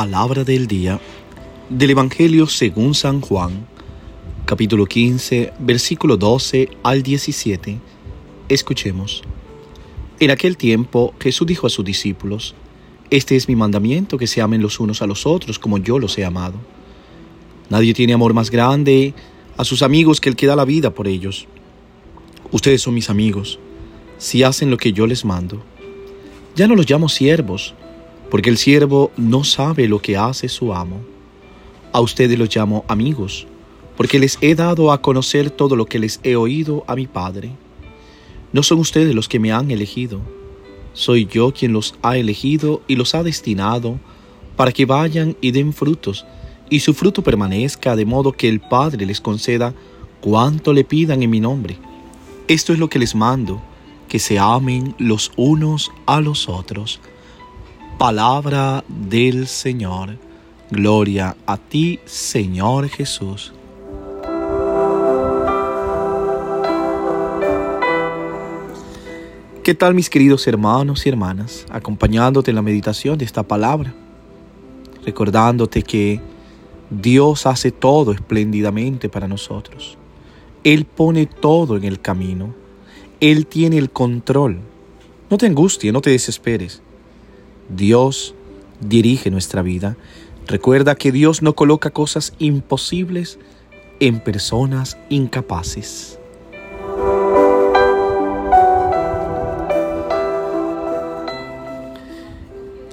Palabra 0.00 0.44
del 0.44 0.66
día 0.66 0.98
del 1.68 1.90
Evangelio 1.90 2.46
según 2.46 2.94
San 2.94 3.20
Juan, 3.20 3.66
capítulo 4.46 4.86
15, 4.86 5.52
versículo 5.58 6.16
12 6.16 6.70
al 6.82 7.02
17. 7.02 7.78
Escuchemos. 8.48 9.20
En 10.18 10.30
aquel 10.30 10.56
tiempo 10.56 11.12
Jesús 11.20 11.46
dijo 11.46 11.66
a 11.66 11.70
sus 11.70 11.84
discípulos, 11.84 12.54
Este 13.10 13.36
es 13.36 13.46
mi 13.46 13.56
mandamiento, 13.56 14.16
que 14.16 14.26
se 14.26 14.40
amen 14.40 14.62
los 14.62 14.80
unos 14.80 15.02
a 15.02 15.06
los 15.06 15.26
otros 15.26 15.58
como 15.58 15.76
yo 15.76 15.98
los 15.98 16.16
he 16.16 16.24
amado. 16.24 16.54
Nadie 17.68 17.92
tiene 17.92 18.14
amor 18.14 18.32
más 18.32 18.50
grande 18.50 19.12
a 19.58 19.66
sus 19.66 19.82
amigos 19.82 20.18
que 20.18 20.30
el 20.30 20.36
que 20.36 20.46
da 20.46 20.56
la 20.56 20.64
vida 20.64 20.94
por 20.94 21.08
ellos. 21.08 21.46
Ustedes 22.50 22.80
son 22.80 22.94
mis 22.94 23.10
amigos, 23.10 23.58
si 24.16 24.44
hacen 24.44 24.70
lo 24.70 24.78
que 24.78 24.94
yo 24.94 25.06
les 25.06 25.26
mando. 25.26 25.62
Ya 26.56 26.66
no 26.66 26.74
los 26.74 26.88
llamo 26.88 27.10
siervos, 27.10 27.74
porque 28.30 28.50
el 28.50 28.56
siervo 28.56 29.10
no 29.16 29.44
sabe 29.44 29.88
lo 29.88 30.00
que 30.00 30.16
hace 30.16 30.48
su 30.48 30.72
amo. 30.72 31.00
A 31.92 32.00
ustedes 32.00 32.38
los 32.38 32.54
llamo 32.54 32.84
amigos, 32.88 33.46
porque 33.96 34.18
les 34.18 34.38
he 34.40 34.54
dado 34.54 34.92
a 34.92 35.02
conocer 35.02 35.50
todo 35.50 35.76
lo 35.76 35.86
que 35.86 35.98
les 35.98 36.20
he 36.22 36.36
oído 36.36 36.84
a 36.86 36.94
mi 36.94 37.06
Padre. 37.06 37.50
No 38.52 38.62
son 38.62 38.78
ustedes 38.78 39.14
los 39.14 39.28
que 39.28 39.40
me 39.40 39.52
han 39.52 39.70
elegido, 39.70 40.20
soy 40.92 41.26
yo 41.26 41.52
quien 41.52 41.72
los 41.72 41.94
ha 42.02 42.16
elegido 42.16 42.82
y 42.88 42.96
los 42.96 43.14
ha 43.14 43.22
destinado 43.22 43.98
para 44.56 44.72
que 44.72 44.86
vayan 44.86 45.36
y 45.40 45.52
den 45.52 45.72
frutos, 45.72 46.26
y 46.68 46.80
su 46.80 46.94
fruto 46.94 47.22
permanezca, 47.22 47.96
de 47.96 48.04
modo 48.04 48.32
que 48.32 48.48
el 48.48 48.60
Padre 48.60 49.06
les 49.06 49.20
conceda 49.20 49.74
cuanto 50.20 50.72
le 50.72 50.84
pidan 50.84 51.22
en 51.22 51.30
mi 51.30 51.40
nombre. 51.40 51.78
Esto 52.48 52.72
es 52.72 52.78
lo 52.78 52.88
que 52.88 52.98
les 52.98 53.14
mando, 53.14 53.62
que 54.08 54.18
se 54.18 54.38
amen 54.38 54.94
los 54.98 55.32
unos 55.36 55.90
a 56.06 56.20
los 56.20 56.48
otros. 56.48 57.00
Palabra 58.00 58.82
del 58.88 59.46
Señor. 59.46 60.16
Gloria 60.70 61.36
a 61.44 61.58
ti, 61.58 62.00
Señor 62.06 62.88
Jesús. 62.88 63.52
¿Qué 69.62 69.74
tal 69.74 69.92
mis 69.92 70.08
queridos 70.08 70.46
hermanos 70.46 71.04
y 71.04 71.10
hermanas? 71.10 71.66
Acompañándote 71.68 72.50
en 72.50 72.54
la 72.54 72.62
meditación 72.62 73.18
de 73.18 73.26
esta 73.26 73.42
palabra. 73.42 73.92
Recordándote 75.04 75.82
que 75.82 76.22
Dios 76.88 77.44
hace 77.44 77.70
todo 77.70 78.12
espléndidamente 78.12 79.10
para 79.10 79.28
nosotros. 79.28 79.98
Él 80.64 80.86
pone 80.86 81.26
todo 81.26 81.76
en 81.76 81.84
el 81.84 82.00
camino. 82.00 82.54
Él 83.20 83.46
tiene 83.46 83.76
el 83.76 83.90
control. 83.90 84.58
No 85.28 85.36
te 85.36 85.44
angusties, 85.44 85.92
no 85.92 86.00
te 86.00 86.08
desesperes. 86.08 86.80
Dios 87.74 88.34
dirige 88.80 89.30
nuestra 89.30 89.62
vida. 89.62 89.96
Recuerda 90.46 90.94
que 90.94 91.12
Dios 91.12 91.42
no 91.42 91.54
coloca 91.54 91.90
cosas 91.90 92.32
imposibles 92.38 93.38
en 94.00 94.20
personas 94.20 94.98
incapaces. 95.08 96.18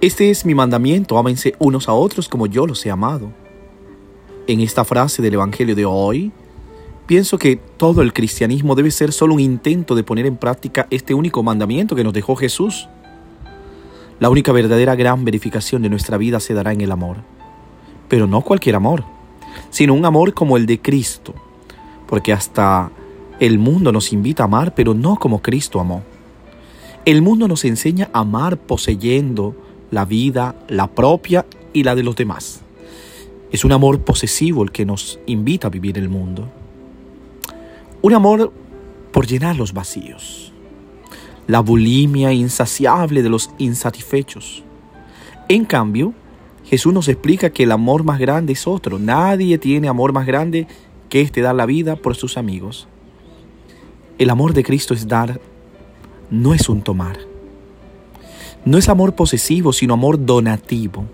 Este 0.00 0.30
es 0.30 0.44
mi 0.44 0.54
mandamiento, 0.54 1.18
ámense 1.18 1.54
unos 1.58 1.88
a 1.88 1.92
otros 1.92 2.28
como 2.28 2.46
yo 2.46 2.66
los 2.66 2.84
he 2.86 2.90
amado. 2.90 3.32
En 4.46 4.60
esta 4.60 4.84
frase 4.84 5.22
del 5.22 5.34
Evangelio 5.34 5.74
de 5.74 5.84
hoy, 5.84 6.30
pienso 7.06 7.36
que 7.36 7.56
todo 7.56 8.02
el 8.02 8.12
cristianismo 8.12 8.76
debe 8.76 8.92
ser 8.92 9.12
solo 9.12 9.34
un 9.34 9.40
intento 9.40 9.96
de 9.96 10.04
poner 10.04 10.26
en 10.26 10.36
práctica 10.36 10.86
este 10.90 11.14
único 11.14 11.42
mandamiento 11.42 11.96
que 11.96 12.04
nos 12.04 12.12
dejó 12.12 12.36
Jesús. 12.36 12.88
La 14.20 14.30
única 14.30 14.50
verdadera 14.50 14.96
gran 14.96 15.24
verificación 15.24 15.82
de 15.82 15.90
nuestra 15.90 16.16
vida 16.18 16.40
se 16.40 16.52
dará 16.52 16.72
en 16.72 16.80
el 16.80 16.90
amor. 16.90 17.18
Pero 18.08 18.26
no 18.26 18.40
cualquier 18.40 18.74
amor, 18.74 19.04
sino 19.70 19.94
un 19.94 20.04
amor 20.04 20.34
como 20.34 20.56
el 20.56 20.66
de 20.66 20.80
Cristo. 20.80 21.34
Porque 22.08 22.32
hasta 22.32 22.90
el 23.38 23.60
mundo 23.60 23.92
nos 23.92 24.12
invita 24.12 24.42
a 24.42 24.46
amar, 24.46 24.74
pero 24.74 24.92
no 24.92 25.16
como 25.16 25.40
Cristo 25.40 25.78
amó. 25.78 26.02
El 27.04 27.22
mundo 27.22 27.46
nos 27.46 27.64
enseña 27.64 28.10
a 28.12 28.20
amar 28.20 28.56
poseyendo 28.56 29.54
la 29.92 30.04
vida, 30.04 30.56
la 30.68 30.88
propia 30.88 31.46
y 31.72 31.84
la 31.84 31.94
de 31.94 32.02
los 32.02 32.16
demás. 32.16 32.62
Es 33.52 33.64
un 33.64 33.72
amor 33.72 34.00
posesivo 34.00 34.64
el 34.64 34.72
que 34.72 34.84
nos 34.84 35.20
invita 35.26 35.68
a 35.68 35.70
vivir 35.70 35.96
el 35.96 36.08
mundo. 36.08 36.48
Un 38.02 38.14
amor 38.14 38.52
por 39.12 39.26
llenar 39.26 39.56
los 39.56 39.72
vacíos 39.72 40.52
la 41.48 41.60
bulimia 41.60 42.32
insaciable 42.32 43.22
de 43.22 43.30
los 43.30 43.50
insatisfechos. 43.58 44.62
En 45.48 45.64
cambio, 45.64 46.12
Jesús 46.64 46.92
nos 46.92 47.08
explica 47.08 47.50
que 47.50 47.62
el 47.62 47.72
amor 47.72 48.04
más 48.04 48.20
grande 48.20 48.52
es 48.52 48.66
otro. 48.66 48.98
Nadie 48.98 49.56
tiene 49.56 49.88
amor 49.88 50.12
más 50.12 50.26
grande 50.26 50.68
que 51.08 51.22
este 51.22 51.40
dar 51.40 51.54
la 51.54 51.64
vida 51.64 51.96
por 51.96 52.14
sus 52.14 52.36
amigos. 52.36 52.86
El 54.18 54.28
amor 54.28 54.52
de 54.52 54.62
Cristo 54.62 54.92
es 54.92 55.08
dar, 55.08 55.40
no 56.30 56.52
es 56.52 56.68
un 56.68 56.82
tomar. 56.82 57.18
No 58.66 58.76
es 58.76 58.90
amor 58.90 59.14
posesivo, 59.14 59.72
sino 59.72 59.94
amor 59.94 60.26
donativo. 60.26 61.06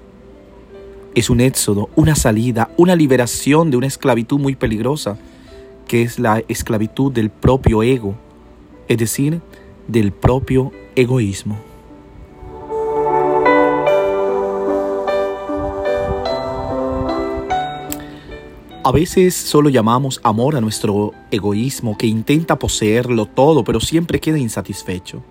Es 1.14 1.30
un 1.30 1.40
éxodo, 1.40 1.90
una 1.94 2.16
salida, 2.16 2.70
una 2.76 2.96
liberación 2.96 3.70
de 3.70 3.76
una 3.76 3.86
esclavitud 3.86 4.40
muy 4.40 4.56
peligrosa, 4.56 5.16
que 5.86 6.02
es 6.02 6.18
la 6.18 6.42
esclavitud 6.48 7.12
del 7.12 7.30
propio 7.30 7.84
ego, 7.84 8.16
es 8.88 8.98
decir, 8.98 9.40
del 9.88 10.12
propio 10.12 10.72
egoísmo. 10.96 11.58
A 18.86 18.92
veces 18.92 19.34
solo 19.34 19.70
llamamos 19.70 20.20
amor 20.22 20.56
a 20.56 20.60
nuestro 20.60 21.12
egoísmo 21.30 21.96
que 21.96 22.06
intenta 22.06 22.58
poseerlo 22.58 23.24
todo 23.26 23.64
pero 23.64 23.80
siempre 23.80 24.20
queda 24.20 24.38
insatisfecho. 24.38 25.22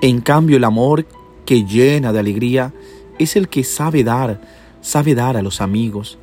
En 0.00 0.20
cambio 0.20 0.56
el 0.56 0.64
amor 0.64 1.06
que 1.46 1.64
llena 1.64 2.12
de 2.12 2.18
alegría 2.18 2.72
es 3.18 3.36
el 3.36 3.48
que 3.48 3.62
sabe 3.62 4.02
dar, 4.02 4.40
sabe 4.80 5.14
dar 5.14 5.36
a 5.36 5.42
los 5.42 5.60
amigos. 5.60 6.18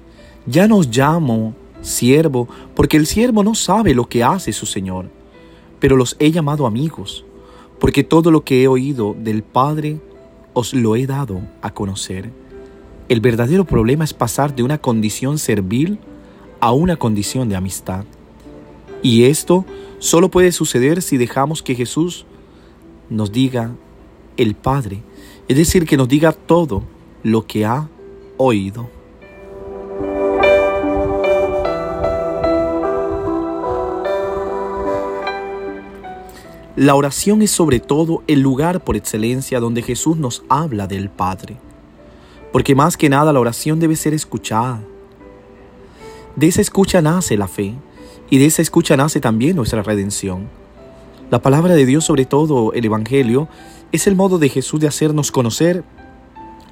Ya 0.46 0.68
nos 0.68 0.90
llamo 0.90 1.54
siervo 1.82 2.50
porque 2.76 2.98
el 2.98 3.08
siervo 3.08 3.44
no 3.44 3.56
sabe 3.56 3.94
lo 3.94 4.10
que 4.10 4.24
hace 4.24 4.52
su 4.52 4.66
Señor 4.66 5.17
pero 5.80 5.96
los 5.96 6.16
he 6.20 6.32
llamado 6.32 6.66
amigos, 6.66 7.26
porque 7.80 8.04
todo 8.04 8.32
lo 8.32 8.44
que 8.44 8.64
he 8.64 8.68
oído 8.68 9.16
del 9.18 9.44
Padre 9.44 10.00
os 10.54 10.74
lo 10.74 10.96
he 10.96 11.06
dado 11.06 11.42
a 11.62 11.74
conocer. 11.74 12.32
El 13.10 13.22
verdadero 13.22 13.66
problema 13.66 14.04
es 14.04 14.14
pasar 14.14 14.56
de 14.56 14.64
una 14.64 14.80
condición 14.80 15.38
servil 15.38 16.00
a 16.60 16.72
una 16.72 16.98
condición 16.98 17.48
de 17.48 17.56
amistad. 17.56 18.06
Y 19.04 19.26
esto 19.26 19.66
solo 20.00 20.30
puede 20.30 20.52
suceder 20.52 21.02
si 21.02 21.18
dejamos 21.18 21.62
que 21.62 21.76
Jesús 21.76 22.26
nos 23.10 23.32
diga 23.32 23.72
el 24.36 24.56
Padre, 24.56 25.02
es 25.48 25.56
decir, 25.56 25.86
que 25.86 25.98
nos 25.98 26.08
diga 26.08 26.34
todo 26.34 26.84
lo 27.24 27.46
que 27.46 27.66
ha 27.66 27.88
oído. 28.38 28.90
La 36.78 36.94
oración 36.94 37.42
es 37.42 37.50
sobre 37.50 37.80
todo 37.80 38.22
el 38.28 38.42
lugar 38.42 38.84
por 38.84 38.96
excelencia 38.96 39.60
donde 39.60 39.82
Jesús 39.82 40.16
nos 40.18 40.44
habla 40.48 40.86
del 40.86 41.10
Padre. 41.10 41.58
Porque 42.54 42.76
más 42.76 42.98
que 42.98 43.10
nada 43.10 43.34
la 43.34 43.40
oración 43.40 43.80
debe 43.80 43.96
ser 43.96 44.14
escuchada. 44.14 44.84
De 46.36 46.46
esa 46.46 46.62
escucha 46.62 47.02
nace 47.02 47.36
la 47.36 47.48
fe 47.48 47.74
y 48.30 48.38
de 48.38 48.46
esa 48.46 48.62
escucha 48.62 48.96
nace 48.96 49.20
también 49.20 49.56
nuestra 49.56 49.82
redención. 49.82 50.50
La 51.32 51.42
palabra 51.42 51.74
de 51.74 51.88
Dios, 51.88 52.06
sobre 52.06 52.26
todo 52.26 52.72
el 52.74 52.86
Evangelio, 52.86 53.48
es 53.92 54.06
el 54.06 54.16
modo 54.16 54.38
de 54.38 54.50
Jesús 54.50 54.80
de 54.80 54.88
hacernos 54.88 55.32
conocer 55.32 55.84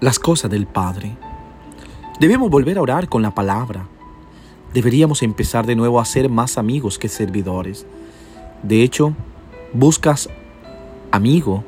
las 0.01 0.19
cosas 0.19 0.51
del 0.51 0.67
Padre. 0.67 1.17
Debemos 2.19 2.51
volver 2.51 2.77
a 2.77 2.83
orar 2.83 3.09
con 3.09 3.23
la 3.23 3.33
palabra. 3.33 3.87
Deberíamos 4.71 5.23
empezar 5.23 5.65
de 5.65 5.75
nuevo 5.75 5.99
a 5.99 6.05
ser 6.05 6.29
más 6.29 6.59
amigos 6.59 6.99
que 6.99 7.09
servidores. 7.09 7.87
De 8.61 8.83
hecho, 8.83 9.15
Buscas 9.77 10.29
amigos 11.11 11.61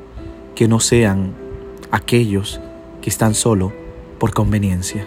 que 0.54 0.66
no 0.66 0.80
sean 0.80 1.34
aquellos 1.90 2.58
que 3.02 3.10
están 3.10 3.34
solo 3.34 3.70
por 4.18 4.32
conveniencia. 4.32 5.06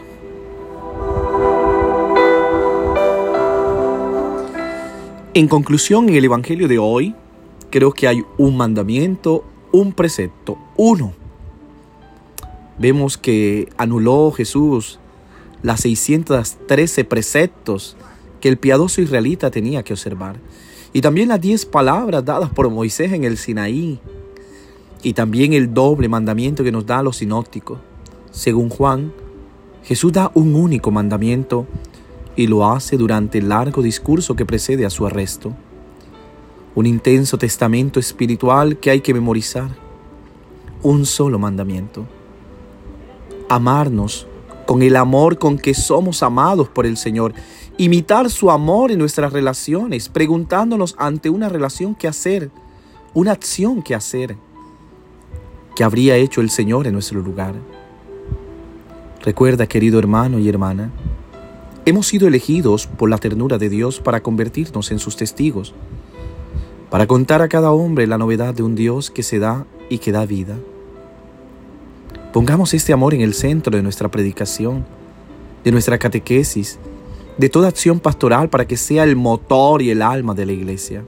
En 5.34 5.48
conclusión, 5.48 6.10
en 6.10 6.16
el 6.16 6.26
Evangelio 6.26 6.68
de 6.68 6.78
hoy, 6.78 7.16
creo 7.72 7.92
que 7.92 8.08
hay 8.08 8.24
un 8.38 8.56
mandamiento, 8.56 9.46
un 9.72 9.94
precepto, 9.94 10.60
uno. 10.78 11.14
Vemos 12.78 13.18
que 13.18 13.68
anuló 13.78 14.32
Jesús 14.32 15.00
las 15.64 15.82
613 15.82 17.04
preceptos 17.06 17.98
que 18.40 18.50
el 18.50 18.60
piadoso 18.60 19.02
israelita 19.02 19.50
tenía 19.50 19.82
que 19.82 19.94
observar. 19.94 20.36
Y 20.94 21.02
también 21.02 21.30
las 21.30 21.40
diez 21.40 21.66
palabras 21.66 22.26
dadas 22.26 22.50
por 22.50 22.70
Moisés 22.70 23.14
en 23.14 23.24
el 23.24 23.38
Sinaí. 23.38 24.00
Y 25.04 25.14
también 25.14 25.54
el 25.54 25.74
doble 25.74 26.10
mandamiento 26.10 26.64
que 26.64 26.72
nos 26.72 26.86
da 26.86 27.02
los 27.02 27.18
sinópticos. 27.18 27.80
Según 28.32 28.70
Juan, 28.70 29.14
Jesús 29.84 30.14
da 30.14 30.32
un 30.34 30.56
único 30.56 30.92
mandamiento 30.92 31.66
y 32.36 32.48
lo 32.48 32.66
hace 32.70 32.98
durante 32.98 33.40
el 33.40 33.50
largo 33.50 33.82
discurso 33.82 34.36
que 34.36 34.46
precede 34.46 34.86
a 34.86 34.90
su 34.90 35.06
arresto. 35.06 35.54
Un 36.76 36.86
intenso 36.86 37.38
testamento 37.38 38.00
espiritual 38.00 38.78
que 38.78 38.92
hay 38.92 39.02
que 39.02 39.14
memorizar. 39.14 39.70
Un 40.84 41.06
solo 41.06 41.40
mandamiento. 41.40 42.06
Amarnos 43.50 44.28
con 44.72 44.84
el 44.84 44.96
amor 44.96 45.38
con 45.38 45.58
que 45.58 45.74
somos 45.74 46.24
amados 46.24 46.70
por 46.70 46.86
el 46.86 46.96
Señor. 46.96 47.34
Imitar 47.76 48.30
su 48.30 48.50
amor 48.50 48.90
en 48.90 49.00
nuestras 49.00 49.34
relaciones, 49.34 50.08
preguntándonos 50.08 50.96
ante 50.98 51.30
una 51.30 51.50
relación 51.50 51.94
que 51.94 52.08
hacer, 52.08 52.50
una 53.14 53.34
acción 53.34 53.84
que 53.84 53.96
hacer, 53.96 54.38
que 55.76 55.84
habría 55.84 56.16
hecho 56.16 56.40
el 56.40 56.50
Señor 56.50 56.88
en 56.88 56.94
nuestro 56.94 57.20
lugar. 57.20 57.54
Recuerda, 59.22 59.68
querido 59.68 60.00
hermano 60.00 60.40
y 60.40 60.48
hermana, 60.48 60.90
hemos 61.84 62.08
sido 62.08 62.30
elegidos 62.30 62.88
por 62.88 63.10
la 63.10 63.18
ternura 63.18 63.58
de 63.58 63.68
Dios 63.68 64.00
para 64.00 64.24
convertirnos 64.24 64.90
en 64.92 65.00
sus 65.00 65.18
testigos, 65.18 65.74
para 66.90 67.08
contar 67.08 67.42
a 67.42 67.50
cada 67.50 67.74
hombre 67.74 68.08
la 68.08 68.18
novedad 68.18 68.54
de 68.54 68.64
un 68.64 68.76
Dios 68.76 69.12
que 69.12 69.24
se 69.24 69.38
da 69.38 69.66
y 69.90 69.98
que 69.98 70.14
da 70.14 70.26
vida. 70.26 70.56
Pongamos 72.34 72.74
este 72.74 72.94
amor 72.94 73.14
en 73.14 73.20
el 73.20 73.34
centro 73.34 73.76
de 73.76 73.84
nuestra 73.84 74.10
predicación, 74.10 74.86
de 75.66 75.72
nuestra 75.72 75.98
catequesis, 75.98 76.80
de 77.38 77.50
toda 77.50 77.68
acción 77.68 78.00
pastoral 78.00 78.50
para 78.50 78.66
que 78.66 78.78
sea 78.78 79.04
el 79.04 79.18
motor 79.18 79.82
y 79.82 79.90
el 79.90 80.02
alma 80.02 80.34
de 80.34 80.46
la 80.46 80.54
iglesia. 80.54 81.04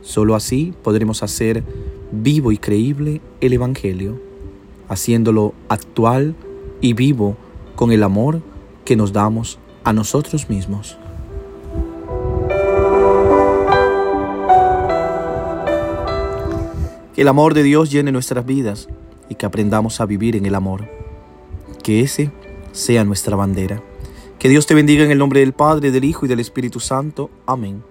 Solo 0.00 0.36
así 0.36 0.72
podremos 0.84 1.24
hacer 1.24 1.64
vivo 2.12 2.52
y 2.52 2.58
creíble 2.58 3.20
el 3.40 3.52
Evangelio, 3.52 4.20
haciéndolo 4.88 5.52
actual 5.68 6.36
y 6.80 6.92
vivo 6.92 7.36
con 7.74 7.90
el 7.90 8.04
amor 8.04 8.40
que 8.84 8.94
nos 8.94 9.12
damos 9.12 9.58
a 9.82 9.92
nosotros 9.92 10.48
mismos. 10.48 10.96
Que 17.16 17.22
el 17.22 17.28
amor 17.28 17.54
de 17.54 17.64
Dios 17.64 17.90
llene 17.90 18.12
nuestras 18.12 18.46
vidas 18.46 18.88
y 19.28 19.34
que 19.34 19.46
aprendamos 19.46 20.00
a 20.00 20.06
vivir 20.06 20.36
en 20.36 20.46
el 20.46 20.54
amor. 20.54 20.88
Que 21.82 22.00
ese 22.00 22.30
sea 22.72 23.04
nuestra 23.04 23.36
bandera. 23.36 23.82
Que 24.38 24.48
Dios 24.48 24.66
te 24.66 24.74
bendiga 24.74 25.04
en 25.04 25.10
el 25.10 25.18
nombre 25.18 25.40
del 25.40 25.52
Padre, 25.52 25.90
del 25.90 26.04
Hijo 26.04 26.26
y 26.26 26.28
del 26.28 26.40
Espíritu 26.40 26.80
Santo. 26.80 27.30
Amén. 27.46 27.82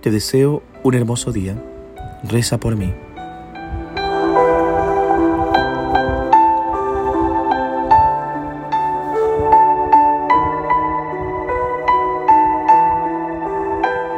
Te 0.00 0.10
deseo 0.10 0.62
un 0.84 0.94
hermoso 0.94 1.32
día. 1.32 1.62
Reza 2.22 2.58
por 2.60 2.76
mí. 2.76 2.92